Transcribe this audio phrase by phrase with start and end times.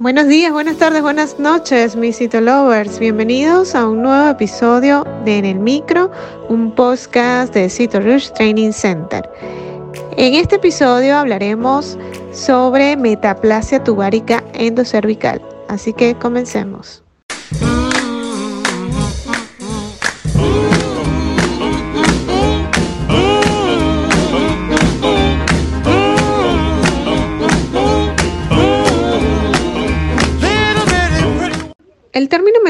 [0.00, 3.00] Buenos días, buenas tardes, buenas noches, mis Citolovers.
[3.00, 6.12] Bienvenidos a un nuevo episodio de En el Micro,
[6.48, 9.28] un podcast de Cito Rush Training Center.
[10.16, 11.98] En este episodio hablaremos
[12.32, 15.42] sobre metaplasia tubárica endocervical.
[15.66, 17.02] Así que comencemos.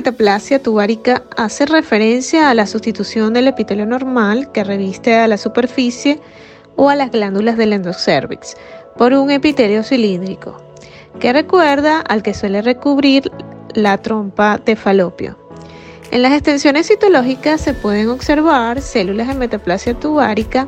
[0.09, 6.19] Metaplasia tubárica hace referencia a la sustitución del epitelio normal que reviste a la superficie
[6.77, 8.57] o a las glándulas del endocervix
[8.97, 10.57] por un epitelio cilíndrico
[11.21, 13.31] que recuerda al que suele recubrir
[13.75, 15.37] la trompa de falopio.
[16.11, 20.67] En las extensiones citológicas se pueden observar células de metaplasia tubárica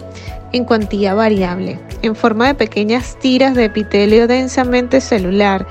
[0.52, 5.66] en cuantía variable, en forma de pequeñas tiras de epitelio densamente celular,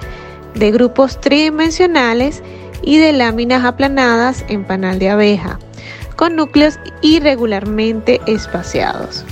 [0.56, 2.42] de grupos tridimensionales
[2.81, 5.59] y de láminas aplanadas en panal de abeja,
[6.16, 9.25] con núcleos irregularmente espaciados.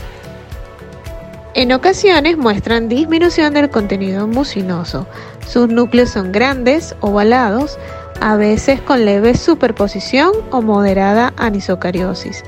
[1.54, 5.08] En ocasiones muestran disminución del contenido mucinoso.
[5.48, 7.80] Sus núcleos son grandes, ovalados,
[8.22, 12.44] a veces con leve superposición o moderada anisocariosis,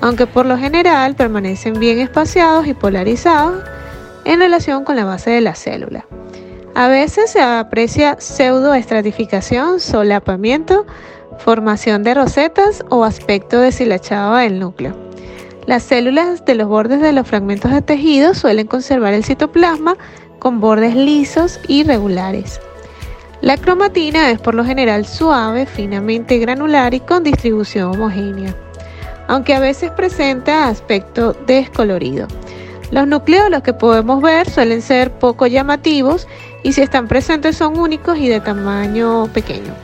[0.00, 3.62] aunque por lo general permanecen bien espaciados y polarizados
[4.24, 6.06] en relación con la base de la célula.
[6.74, 10.86] A veces se aprecia pseudoestratificación, solapamiento,
[11.38, 14.96] formación de rosetas o aspecto deshilachado del núcleo.
[15.66, 19.96] Las células de los bordes de los fragmentos de tejido suelen conservar el citoplasma
[20.38, 22.58] con bordes lisos y regulares.
[23.42, 28.56] La cromatina es por lo general suave, finamente granular y con distribución homogénea,
[29.28, 32.28] aunque a veces presenta aspecto descolorido.
[32.92, 36.28] Los núcleos, los que podemos ver, suelen ser poco llamativos
[36.62, 39.74] y si están presentes son únicos y de tamaño pequeño.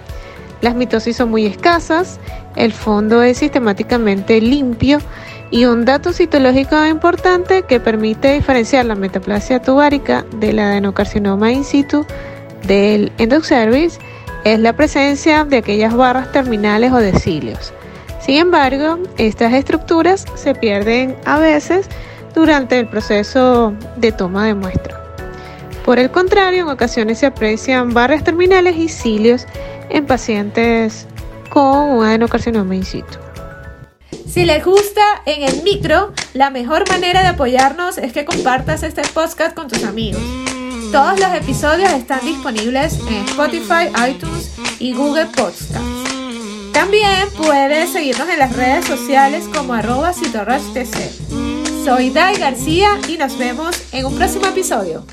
[0.60, 2.18] Las mitosis son muy escasas,
[2.56, 4.98] el fondo es sistemáticamente limpio
[5.50, 12.04] y un dato citológico importante que permite diferenciar la metaplasia tubárica del adenocarcinoma in situ
[12.66, 13.98] del endocervix
[14.44, 17.72] es la presencia de aquellas barras terminales o de cilios.
[18.20, 21.88] Sin embargo, estas estructuras se pierden a veces
[22.34, 24.87] durante el proceso de toma de muestra.
[25.88, 29.46] Por el contrario, en ocasiones se aprecian barras terminales y cilios
[29.88, 31.06] en pacientes
[31.48, 33.16] con un adenocarcinoma in situ.
[34.28, 39.00] Si les gusta en el micro, la mejor manera de apoyarnos es que compartas este
[39.14, 40.20] podcast con tus amigos.
[40.92, 45.72] Todos los episodios están disponibles en Spotify, iTunes y Google Podcasts.
[46.74, 53.74] También puedes seguirnos en las redes sociales como arroba Soy Dai García y nos vemos
[53.92, 55.06] en un próximo episodio.